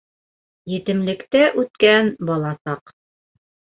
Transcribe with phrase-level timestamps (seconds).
[0.75, 2.95] Етемлектә үткән бала саҡ.